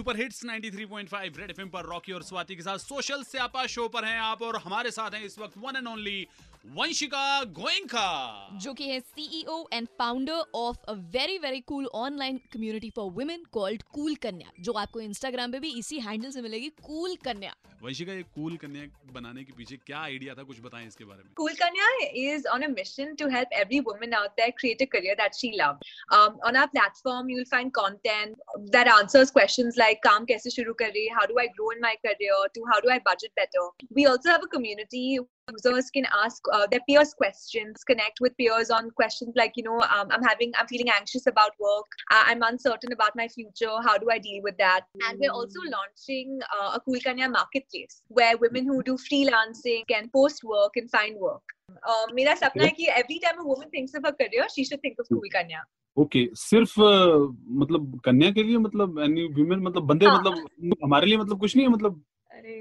Super 0.00 0.16
hits 0.16 0.44
93.5 0.44 1.38
red 1.38 1.50
FM 1.50 1.68
पर 1.68 1.84
Rocky 1.84 2.12
और 2.12 2.22
स्वाति 2.22 2.56
के 2.56 2.62
साथ 2.62 2.78
सोशल 2.78 3.22
स्यापा 3.22 3.66
शो 3.66 3.88
पर 3.88 4.04
हैं 4.04 4.20
आप 4.20 4.42
और 4.42 4.56
हमारे 4.56 4.90
साथ 4.90 5.10
हैं 5.10 5.24
इस 5.24 5.38
वक्त 5.38 5.58
one 5.58 5.76
and 5.76 5.88
only 5.88 6.26
Vanshika 6.66 7.44
Goenka. 7.44 8.48
जो 8.52 8.74
कि 8.74 8.88
है 8.88 9.00
CEO 9.00 9.68
and 9.72 9.88
founder 9.98 10.42
of 10.54 10.76
a 10.88 10.92
very 10.92 11.38
very 11.38 11.60
cool 11.60 11.86
online 11.86 12.38
community 12.38 12.90
for 12.90 13.10
women 13.10 13.44
called 13.52 13.82
cool 13.82 14.14
Kanya 14.14 14.50
जो 14.60 14.72
आपको 14.72 15.00
इंस्टाग्राम 15.00 15.52
पे 15.52 15.58
भी 15.58 15.78
इसी 15.78 15.98
हैंडल 15.98 16.30
से 16.30 16.42
मिलेगी 16.42 16.68
कूल 16.68 17.16
कन्या 17.16 17.54
वंशिका 17.82 18.12
ये 18.12 18.22
कूल 18.22 18.56
कन्या 18.56 19.12
बनाने 19.12 19.44
के 19.44 19.52
पीछे 19.52 19.76
क्या 19.76 20.00
आइडिया 20.00 20.34
था? 20.34 20.42
कुछ 20.42 20.60
बताएँ 20.60 20.86
इसके 20.86 21.04
बारे 21.04 21.22
में। 21.22 21.30
Cool 21.40 21.56
Kanya 21.62 21.86
is 22.30 22.42
on 22.56 22.66
a 22.66 22.74
mission 22.78 23.16
to 23.22 23.28
help 23.36 23.64
every 23.64 23.80
woman 23.88 24.18
out 24.18 24.34
there 24.40 24.52
create 24.52 24.82
a 24.82 24.88
career 24.94 25.16
that 25.20 25.38
she 25.38 25.52
loves. 25.62 25.92
Um, 26.16 26.36
on 26.48 26.58
our 26.58 26.68
platform, 26.74 27.30
you'll 27.30 27.50
find 27.54 27.72
content 27.78 28.34
that 28.76 28.92
answers 28.96 29.32
questions 29.38 29.80
like 29.90 30.02
काम 30.02 30.24
कैसे 30.24 30.50
शुरू 30.50 30.72
कर 30.72 30.86
रही 30.86 31.06
है? 31.06 31.14
How 31.14 31.26
do 31.26 31.38
I 31.38 31.46
grow 31.46 31.72
in 31.72 31.80
my 31.82 31.94
career 32.06 32.48
to 32.54 32.64
how 32.64 32.80
do 32.80 32.90
I 32.90 32.98
budget 33.06 33.30
better 33.38 33.70
we 33.92 34.04
also 34.04 34.30
have 34.30 34.40
a 34.40 34.50
community 34.52 35.02
users 35.39 35.89
can 35.95 36.05
ask 36.23 36.41
uh, 36.57 36.65
their 36.71 36.79
peers 36.87 37.13
questions, 37.13 37.83
connect 37.83 38.21
with 38.25 38.35
peers 38.37 38.69
on 38.77 38.89
questions 38.91 39.33
like, 39.35 39.53
you 39.55 39.63
know, 39.63 39.79
um, 39.95 40.07
I'm 40.09 40.23
having, 40.23 40.51
I'm 40.59 40.67
feeling 40.67 40.89
anxious 40.89 41.27
about 41.27 41.51
work. 41.59 41.85
Uh, 42.11 42.23
I'm 42.25 42.41
uncertain 42.41 42.91
about 42.97 43.15
my 43.15 43.27
future. 43.27 43.75
How 43.87 43.97
do 43.97 44.09
I 44.15 44.17
deal 44.17 44.41
with 44.43 44.57
that? 44.57 44.87
And 45.07 45.19
we're 45.19 45.31
also 45.31 45.59
launching 45.75 46.39
uh, 46.57 46.71
a 46.77 46.79
Cool 46.87 46.99
Kanya 47.05 47.29
marketplace 47.29 48.01
where 48.07 48.37
women 48.37 48.65
who 48.65 48.81
do 48.83 48.97
freelancing 48.97 49.87
can 49.87 50.09
post 50.09 50.43
work 50.43 50.81
and 50.83 50.89
find 50.97 51.17
work. 51.29 51.55
Uh, 51.83 52.05
मेरा 52.15 52.35
सपना 52.39 52.63
है 52.63 52.71
कि 52.79 52.85
every 53.03 53.19
time 53.19 53.39
a 53.39 53.47
woman 53.53 53.69
thinks 53.69 53.93
of 53.95 54.03
her 54.05 54.13
career, 54.13 54.45
she 54.55 54.63
should 54.65 54.81
think 54.81 54.95
of 54.99 55.07
Cool 55.15 55.33
Kanya. 55.39 55.63
Okay 55.97 56.21
सिर्फ 56.35 56.71
अ, 56.79 57.35
मतलब 57.59 58.01
कन्या 58.05 58.29
के 58.37 58.43
लिए 58.43 58.57
मतलब 58.57 58.97
एनी 59.03 59.23
वीमेन 59.35 59.59
मतलब 59.67 59.83
बंदे 59.91 60.05
हाँ। 60.05 60.17
मतलब 60.19 60.75
हमारे 60.83 61.07
लिए 61.07 61.17
मतलब 61.17 61.39
कुछ 61.39 61.55
नहीं 61.55 61.65
है 61.65 61.71
मतलब 61.73 62.03
अरे 62.31 62.55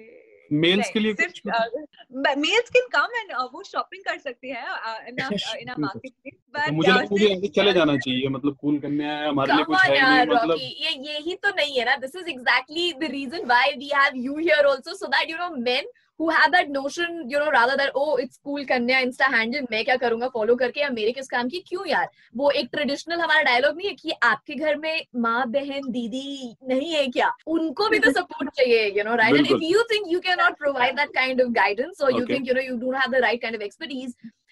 मेल्स 0.52 0.90
के 0.90 1.00
लिए 1.00 1.14
सिर्फ़ 1.14 1.40
कुछ 1.40 2.38
मेल्स 2.38 2.70
कैन 2.70 2.88
कम 2.92 3.16
एंड 3.18 3.32
वो 3.54 3.64
शॉपिंग 3.64 4.04
कर 4.04 4.18
सकते 4.20 4.48
हैं 4.48 5.08
इन 5.08 5.68
अ 5.68 5.76
मार्केट 5.80 6.38
तो 6.50 6.72
मुझे 6.74 6.92
लगता 6.92 7.22
है 7.22 7.48
चले 7.50 7.74
जाना 7.74 7.96
चाहिए 7.98 8.28
मतलब 8.30 8.56
कूल 8.62 8.80
करने 8.80 9.10
आए 9.10 9.28
हमारे 9.28 9.56
लिए 9.56 9.66
कुछ 9.66 9.86
है 9.86 10.26
मतलब 10.26 10.58
ये 10.58 10.92
यही 11.10 11.36
तो 11.44 11.50
नहीं 11.56 11.78
है 11.80 11.86
ना 11.86 11.96
this 11.98 12.16
is 12.16 12.30
exactly 12.30 12.92
the 12.94 13.12
reason 13.12 13.46
why 13.46 13.74
we 13.78 13.92
have 13.96 14.18
you 14.18 14.38
here 14.38 14.68
also 14.68 14.96
so 14.96 15.08
that 15.08 15.30
you 15.30 15.38
know 15.38 15.50
men 15.62 15.92
who 16.20 16.30
have 16.30 16.52
that 16.54 16.70
notion 16.70 17.30
you 17.30 17.40
know 17.40 17.50
rather 17.52 17.76
that 17.78 17.92
oh 17.96 18.16
it's 18.24 18.40
cool 18.48 18.66
kanya 18.72 18.98
insta 19.06 19.30
handle 19.34 19.68
मैं 19.72 19.84
क्या 19.86 19.96
करूँगा 19.98 20.28
फॉलो 20.34 20.56
करके 20.62 20.82
या 20.82 20.90
मेरे 20.90 21.12
किस 21.20 21.28
काम 21.30 21.50
की 21.50 21.64
क्यों 21.68 21.86
यार 21.88 22.08
वो 22.38 22.50
एक 22.62 22.70
ट्रेडिशनल 22.74 23.22
हमारा 23.22 23.42
डायलॉग 23.44 23.78
नहीं 23.78 23.88
है 23.88 23.94
कि 24.02 24.14
आपके 24.32 24.56
घर 24.56 24.76
में 24.78 25.06
माँ 25.26 25.46
बहन 25.52 25.90
दीदी 25.92 26.56
नहीं 26.70 26.92
है 26.94 27.08
क्या 27.18 27.32
उनको 27.56 27.90
भी 27.90 28.00
तो 28.00 28.12
सपोर्ट 28.12 28.50
चाहिए 28.58 28.90
you 28.98 29.06
know 29.10 29.18
right 29.22 29.40
and 29.40 29.46
if 29.46 29.54
बिल्कुल। 29.54 29.68
you 29.72 29.86
think 29.94 30.12
you 30.16 30.22
cannot 30.28 30.60
provide 30.66 30.98
that 31.02 31.14
kind 31.20 31.46
of 31.46 31.54
guidance 31.62 32.02
or 32.02 32.12
you 32.12 32.24
Okay. 32.24 32.34
think 32.34 32.52
you 32.52 32.58
know 32.60 32.68
you 32.70 32.78
don't 32.86 33.02
have 33.04 33.16
the 33.18 33.22
right 33.28 33.42
kind 33.46 33.56
of 33.56 33.68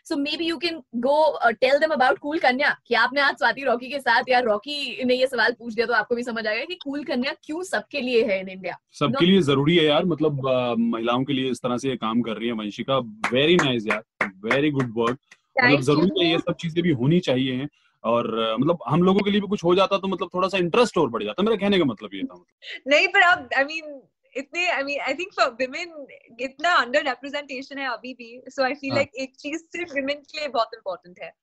so 0.08 0.16
maybe 0.18 0.46
you 0.46 0.58
can 0.60 0.76
go 1.04 1.16
uh, 1.46 1.54
tell 1.64 1.80
them 1.80 1.94
about 1.94 2.20
cool 2.26 2.40
कन्या 2.42 2.70
कि 2.88 2.96
आपने 2.96 3.22
आज 3.22 3.38
Swati 3.38 3.64
Rocky 3.64 3.90
के 3.92 4.00
साथ 4.00 4.30
या 4.30 4.40
Rocky 4.46 5.04
ने 5.06 5.16
ये 5.16 5.28
सवाल 5.28 5.56
पूछ 5.60 5.74
दिया 5.74 5.86
तो 5.88 5.94
आपको 5.94 6.16
भी 6.16 6.24
समझ 6.24 6.46
आएगा 6.48 6.66
कि 6.66 6.76
कूल 6.84 7.04
कन्या 7.04 7.34
क्यों 7.46 7.64
सबके 7.64 8.02
लिए 8.02 8.24
है 8.26 8.40
इन 8.42 8.50
इंडिया 8.50 8.78
सबके 9.00 9.26
लिए 9.26 9.42
ज़रूरी 9.50 9.76
है 9.78 9.86
यार 9.86 10.06
मतलब 10.06 10.42
महिलाओं 10.80 11.24
के 11.24 11.34
लिए 11.34 11.52
इस 11.52 11.62
तरह 11.64 11.78
से 11.78 11.90
ये 11.90 11.96
काम 11.98 12.22
कर 12.22 12.38
रही 12.38 12.48
है 12.48 12.54
वंशिका। 12.56 12.98
वेरी 13.34 13.56
नाइस 13.58 13.88
यार 13.88 14.32
वेरी 14.46 14.72
गुड 14.72 14.94
वर्क 14.98 15.20
मतलब 15.58 15.82
ज़रूरी 15.82 16.24
है 16.24 16.32
ये 16.32 16.40
सब 16.40 16.56
चीज़ें 16.62 16.84
भी 16.84 16.92
होनी 17.02 17.20
चाहिए 17.30 17.54
हैं। 17.54 17.70
और 18.04 18.28
मतलब 18.60 18.80
हम 18.88 19.04
लोगों 19.04 19.20
के 19.20 19.32
लिए 19.32 19.42
भी 19.42 19.48
कुछ 19.48 19.64
हो 19.64 19.74
जाता 19.76 19.98
तो 19.98 20.08
मतलब 20.08 20.30
थोड़ा 20.34 20.48
सा 20.48 20.58
इंटरेस्ट 20.58 20.98
और 20.98 21.10
बढ़ 21.10 21.24
जाता। 21.24 21.44
मेरा 21.44 21.56
कहने 21.58 21.80
का 21.80 21.86
मतलब 21.86 22.14
ये 22.14 22.24
था 22.24 22.44
नहीं 22.88 23.08
पर 23.08 23.22
अब 23.22 23.50
आई 23.58 23.64
मीन 23.64 24.00
इतने 24.38 24.68
I 24.70 24.84
mean 24.84 25.00
I 25.08 25.14
think 25.14 25.34
for 25.40 25.56
women 25.60 26.06
इतना 26.42 26.76
अंडर 26.76 27.04
रिप्रेजेंटेशन 27.08 27.80
है 27.80 27.90
अभी 27.94 28.14
भी 28.14 28.40
सो 28.50 28.64
आई 28.64 28.74
फील। 28.74 28.94
लाइक 28.96 29.16
एक 29.16 29.36
चीज़ 29.40 29.62
सिर्फ़ 29.76 29.94
विमेन 29.94 30.22
के 30.22 30.40
लिए 30.40 30.48
बहुत 30.48 30.76
इंपॉर्टेंट 30.76 31.20
है 31.24 31.34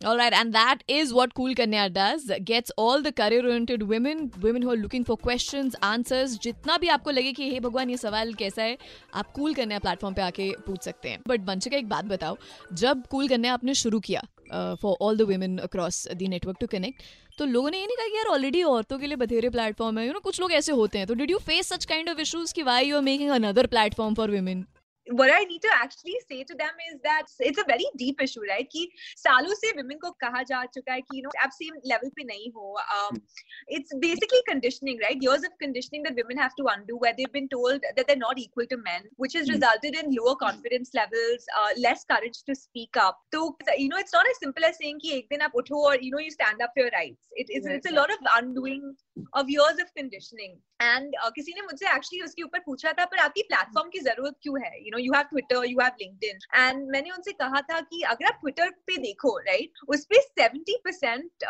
All 0.00 0.16
right, 0.16 0.32
and 0.32 0.54
that 0.54 0.82
is 0.88 1.10
what 1.12 1.32
Cool 1.38 1.54
Kanya 1.56 1.82
does. 1.90 2.22
Gets 2.50 2.72
all 2.82 3.02
the 3.02 3.10
career-oriented 3.12 3.82
women, 3.82 4.22
women 4.44 4.62
who 4.62 4.70
are 4.74 4.76
looking 4.76 5.04
for 5.08 5.16
questions, 5.24 5.74
answers. 5.88 6.36
जितना 6.44 6.76
भी 6.78 6.88
आपको 6.88 7.10
लगे 7.10 7.32
कि 7.32 7.50
हे 7.50 7.58
भगवान 7.60 7.90
ये 7.90 7.96
सवाल 7.96 8.32
कैसा 8.34 8.62
है 8.62 8.78
आप 9.14 9.32
कूल 9.32 9.54
कन्या 9.54 9.78
प्लेटफॉर्म 9.78 10.14
पे 10.14 10.22
आके 10.22 10.50
पूछ 10.66 10.82
सकते 10.84 11.08
हैं 11.08 11.20
बट 11.28 11.46
वंशिका 11.48 11.76
एक 11.76 11.88
बात 11.88 12.04
बताओ 12.14 12.36
जब 12.82 13.06
कूल 13.06 13.28
कन्या 13.28 13.52
आपने 13.54 13.74
शुरू 13.82 14.00
किया 14.00 14.22
for 14.52 14.96
all 15.00 15.16
the 15.16 15.22
women 15.22 15.58
across 15.58 16.06
the 16.08 16.22
network 16.22 16.56
to 16.60 16.66
connect 16.66 17.02
तो 17.38 17.44
लोगों 17.44 17.70
ने 17.70 17.78
ये 17.78 17.86
नहीं 17.86 17.96
कहा 17.96 18.06
कि 18.06 18.16
यार 18.16 18.26
ऑलरेडी 18.26 18.62
औरतों 18.62 18.98
के 18.98 19.06
लिए 19.06 19.16
बथेरे 19.16 19.50
प्लेटफॉर्म 19.50 19.98
है 19.98 20.04
यू 20.04 20.08
you 20.08 20.14
नो 20.14 20.18
know, 20.18 20.24
कुछ 20.24 20.40
लोग 20.40 20.52
ऐसे 20.52 20.72
होते 20.72 20.98
हैं। 20.98 21.06
तो 21.06 21.14
did 21.14 21.30
you 21.30 21.38
face 21.38 21.68
such 21.68 21.84
kind 21.84 22.10
of 22.10 22.20
issues 22.20 22.52
की 22.52 22.62
why 22.62 22.84
you 22.84 22.96
are 22.96 23.02
making 23.02 23.30
another 23.30 23.66
platform 23.66 24.14
for 24.14 24.30
women? 24.30 24.69
What 25.10 25.30
I 25.32 25.44
need 25.44 25.62
to 25.62 25.70
actually 25.74 26.16
say 26.28 26.44
to 26.44 26.54
them 26.54 26.70
is 26.92 27.00
that 27.04 27.22
it's 27.40 27.58
a 27.58 27.64
very 27.68 27.86
deep 27.96 28.20
issue, 28.22 28.42
right? 28.48 28.66
कि 28.72 28.88
सालों 29.16 29.54
से 29.54 29.72
women 29.76 29.98
को 30.00 30.10
कहा 30.24 30.42
जा 30.42 30.64
चुका 30.64 30.92
है 30.92 31.00
कि 31.00 31.16
you 31.16 31.22
know 31.22 31.32
आप 31.42 31.50
same 31.50 31.78
level 31.92 32.10
पे 32.16 32.24
नहीं 32.24 32.50
हो. 32.56 32.74
Um, 32.96 33.20
it's 33.68 33.94
basically 33.98 34.42
conditioning, 34.48 34.98
right? 34.98 35.20
Years 35.20 35.44
of 35.44 35.52
conditioning 35.58 36.02
that 36.02 36.14
women 36.14 36.38
have 36.38 36.54
to 36.54 36.66
undo, 36.66 36.96
where 36.96 37.14
they've 37.18 37.32
been 37.32 37.48
told 37.48 37.80
that 37.96 38.06
they're 38.06 38.16
not 38.16 38.38
equal 38.38 38.66
to 38.66 38.76
men, 38.76 39.02
which 39.16 39.32
has 39.34 39.48
Hmm. 39.48 39.54
resulted 39.56 39.94
in 39.94 40.14
lower 40.20 40.36
confidence 40.36 40.90
levels, 40.94 41.46
uh, 41.60 41.70
less 41.78 42.04
courage 42.04 42.42
to 42.44 42.54
speak 42.54 42.96
up. 42.96 43.18
So 43.34 43.56
you 43.76 43.88
know, 43.88 43.98
it's 43.98 44.12
not 44.12 44.26
as 44.26 44.38
simple 44.38 44.64
as 44.64 44.78
saying 44.78 45.00
कि 45.02 45.12
एक 45.18 45.26
दिन 45.30 45.40
आप 45.40 45.52
उठो 45.54 45.84
और 45.90 45.98
you 46.02 46.10
know 46.10 46.24
you 46.26 46.30
stand 46.30 46.62
up 46.62 46.70
for 46.74 46.84
your 46.86 46.90
rights. 46.94 47.28
It 47.32 47.50
is 47.50 47.66
it's 47.66 47.90
a 47.90 47.94
lot 47.94 48.10
of 48.10 48.18
undoing 48.34 48.94
of 49.34 49.50
years 49.50 49.80
of 49.84 49.94
conditioning. 49.94 50.58
And 50.80 51.16
uh, 51.22 51.30
किसी 51.34 51.52
ने 51.54 51.62
मुझसे 51.62 51.86
actually 51.86 52.22
उसके 52.24 52.42
ऊपर 52.42 52.58
पूछा 52.66 52.92
था 52.98 53.04
पर 53.04 53.18
आपकी 53.18 53.42
प्लेटफॉर्म 53.48 53.88
की 53.88 54.00
ज़रूरत 54.00 54.34
क्यों 54.42 54.60
है? 54.62 54.70
You 54.84 54.90
know 54.92 54.98
you 54.98 55.12
have 55.12 55.24
Twitter 55.30 55.64
you 55.66 55.78
have 55.80 55.96
LinkedIn 56.02 56.38
and 56.54 56.86
मैंने 56.92 57.10
उनसे 57.10 57.32
कहा 57.42 57.60
था 57.70 57.80
कि 57.80 58.00
अगर 58.12 58.26
आप 58.26 58.38
ट्विटर 58.40 58.70
पे 58.86 58.96
देखो 59.02 59.36
राइट 59.48 59.84
उस 59.88 60.04
पे 60.12 60.20
70% 60.40 60.78
percent 60.84 61.44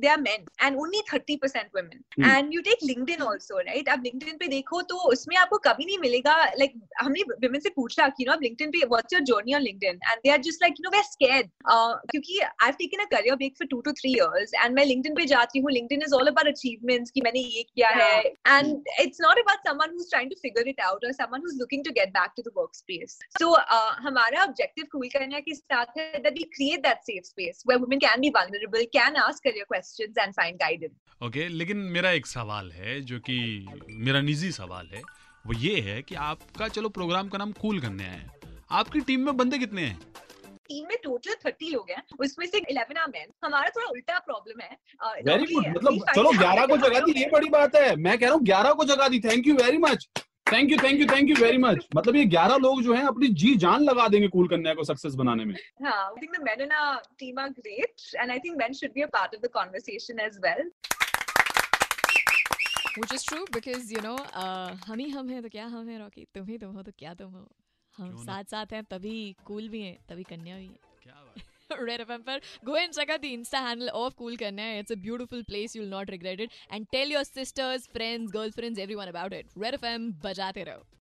they 0.00 0.08
are 0.08 0.20
men 0.20 0.46
and 0.62 0.76
only 0.80 1.02
30% 1.12 1.38
percent 1.42 1.70
women 1.76 2.04
Hmm. 2.18 2.28
And 2.28 2.54
you 2.54 2.60
take 2.60 2.78
LinkedIn 2.84 3.22
also 3.22 3.58
right 3.58 3.88
आप 3.88 4.02
लिंक्डइन 4.04 4.36
पे 4.36 4.46
देखो 4.48 4.80
तो 4.92 4.96
उसमें 5.10 5.36
आपको 5.36 5.58
कभी 5.66 5.84
नहीं 5.84 5.98
मिलेगा 5.98 6.34
लाइक 6.36 6.72
like, 6.72 6.86
हमने 7.00 7.22
women 7.44 7.62
से 7.62 7.70
पूछा 7.76 8.08
कि 8.16 8.24
नो 8.24 8.32
आप 8.32 8.42
लिंक्डइन 8.42 8.70
पे 8.70 8.84
what's 8.86 9.12
your 9.12 9.22
journey 9.30 9.54
on 9.54 9.62
LinkedIn 9.62 10.00
and 10.08 10.20
they 10.24 10.30
are 10.30 10.38
just 10.48 10.62
like 10.62 10.80
you 10.80 10.88
know 10.88 10.96
they 10.96 11.02
scared 11.02 11.50
क्योंकि 12.10 12.38
I 12.40 12.66
have 12.66 12.74
taken 12.78 13.04
a 13.04 13.06
career 13.16 13.36
break 13.36 13.56
for 13.58 13.68
2 13.74 13.82
two 13.84 13.92
3 14.00 14.14
years 14.14 14.54
and 14.54 14.74
मैं 14.76 14.84
लिंक्डइन 14.84 15.14
पे 15.14 15.24
जाती 15.34 15.58
हूँ। 15.58 15.70
LinkedIn 15.72 16.02
is 16.02 16.14
all 16.14 16.26
about 16.26 16.48
achievements 16.48 17.07
कि 17.10 17.20
मैंने 17.24 17.40
ये 17.40 17.62
किया 17.62 17.88
है 17.96 18.22
and 18.54 18.88
it's 19.04 19.22
not 19.24 19.40
about 19.42 19.68
someone 19.68 19.94
who's 19.94 20.08
trying 20.12 20.30
to 20.30 20.38
figure 20.44 20.64
it 20.72 20.82
out 20.88 21.06
or 21.08 21.12
someone 21.18 21.44
who's 21.46 21.58
looking 21.62 21.84
to 21.88 21.94
get 21.98 22.14
back 22.16 22.34
to 22.38 22.46
the 22.48 22.54
workspace 22.60 23.16
so 23.40 23.50
uh, 23.56 23.92
हमारा 24.06 24.44
objective 24.44 24.90
cool 24.94 25.08
करने 25.16 25.40
के 25.40 25.54
साथ 25.54 25.98
है 25.98 26.22
that 26.26 26.40
we 26.40 26.48
create 26.56 26.84
that 26.88 27.04
safe 27.10 27.28
space 27.32 27.62
where 27.64 27.84
women 27.84 28.04
can 28.06 28.26
be 28.26 28.32
vulnerable 28.38 28.88
can 28.98 29.22
ask 29.26 29.48
career 29.48 29.68
questions 29.74 30.24
and 30.24 30.40
find 30.40 30.60
guidance 30.64 30.96
okay 31.22 31.48
लेकिन 31.48 31.76
मेरा 31.94 32.10
एक 32.18 32.26
सवाल 32.26 32.70
है 32.72 33.00
जो 33.02 33.18
कि 33.28 33.38
मेरा 34.08 34.20
निजी 34.20 34.50
सवाल 34.52 34.90
है 34.94 35.02
वो 35.44 35.54
ये 35.60 35.80
है 35.80 36.00
कि 36.02 36.14
आपका 36.26 36.68
चलो 36.68 36.88
प्रोग्राम 36.98 37.28
का 37.28 37.38
नाम 37.38 37.52
कूल 37.60 37.80
कन्या 37.80 38.10
है 38.10 38.26
आपकी 38.78 39.00
टीम 39.00 39.20
में 39.24 39.36
बंदे 39.36 39.58
कितने 39.58 39.82
हैं 39.82 39.98
टोटल 41.02 41.34
30 41.44 41.72
लोग 41.72 41.90
हैं। 41.90 42.02
उसमें 42.20 42.46
से 42.46 42.60
11 42.60 42.98
आर 42.98 43.10
मेन 43.10 43.32
हमारा 43.44 43.68
थोड़ा 43.76 43.88
उल्टा 43.90 44.18
प्रॉब्लम 44.28 44.60
है। 44.62 44.76
वेरी 45.26 45.54
गुड 45.54 45.66
मतलब 45.68 46.04
चलो 46.14 46.30
ग्यारह 46.38 46.66
को 46.66 46.76
जगह 46.86 47.00
दी 47.00 47.20
ये 47.20 47.28
बड़ी 47.32 47.48
बात 47.50 47.76
है। 47.76 47.94
मैं 47.96 48.18
कह 48.18 48.26
रहा 48.26 48.34
हूँ 48.34 48.44
ग्यारह 48.44 48.72
को 48.72 48.84
जगह 48.84 49.08
दी। 49.08 49.20
Thank 49.20 49.46
you 49.46 49.54
very 49.56 49.78
much 49.78 50.08
thank 50.52 50.70
you 50.70 50.76
thank 50.82 51.00
you 51.00 51.06
thank 51.06 51.30
you 51.30 51.34
very 51.36 51.58
much 51.58 51.86
मतलब 51.96 52.16
ये 52.16 52.24
ग्यारह 52.34 52.56
लोग 52.56 52.82
जो 52.82 52.94
हैं 52.94 53.02
अपनी 53.06 53.28
जी 53.40 53.54
जान 53.64 53.82
लगा 53.84 54.06
देंगे 54.08 54.28
कूल 54.28 54.48
कन्या 54.48 54.74
को 54.74 54.84
सक्सेस 54.84 55.14
बनाने 55.14 55.44
में। 55.44 55.54
हाँ, 55.84 56.14
the 56.14 56.40
men 56.46 56.62
in 56.66 56.72
our 56.82 57.00
team 57.22 57.40
are 57.42 57.50
great, 57.58 58.06
and 58.22 58.32
I 58.32 58.38
think 58.44 58.56
men 58.62 58.78
should 58.78 58.94
be 58.94 59.02
a 59.02 59.10
part 59.16 59.34
of 59.34 59.42
the 59.42 59.50
conversation 59.58 60.24
as 60.28 60.40
well. 60.46 60.62
which 63.00 63.12
is 63.14 63.24
true 63.24 63.44
because 63.52 63.90
you 63.92 64.00
know 64.04 64.16
uh, 64.42 64.70
हम 64.86 64.98
ही 64.98 65.08
हम 65.08 65.28
हैं 65.28 65.42
तो 65.42 65.48
क्या 65.48 65.66
हम 65.66 65.88
हैं 65.88 65.98
रॉकी? 65.98 66.24
तुम 66.34 66.46
ही 66.46 66.58
तुम 66.58 66.74
हो 66.76 66.82
तो 66.82 66.92
क्या 66.98 67.14
तुम 67.14 67.32
हो? 67.32 67.46
हम 67.98 68.16
साथ 68.24 68.44
साथ 68.50 68.72
हैं 68.72 68.82
तभी 68.90 69.36
कूल 69.46 69.68
भी 69.68 69.82
हैं 69.82 69.96
तभी 70.08 70.22
कन्या 70.22 70.56
भी 70.56 70.66
हैं। 70.66 70.87
Red 71.80 72.00
FM 72.00 72.24
for 72.24 72.38
go 72.64 72.76
and 72.76 72.94
check 72.94 73.10
out 73.10 73.20
the 73.22 73.36
Insta 73.36 73.56
handle 73.56 73.90
of 73.92 74.16
Cool 74.16 74.36
Kanya. 74.36 74.78
It's 74.80 74.90
a 74.90 74.96
beautiful 74.96 75.44
place. 75.44 75.74
You'll 75.74 75.94
not 75.96 76.08
regret 76.08 76.40
it. 76.40 76.50
And 76.70 76.86
tell 76.90 77.06
your 77.06 77.24
sisters, 77.24 77.86
friends, 77.86 78.30
girlfriends, 78.30 78.78
everyone 78.78 79.08
about 79.08 79.32
it. 79.32 79.46
Red 79.54 79.80
FM, 79.80 80.14
bajate 80.22 80.66
raho. 80.66 80.97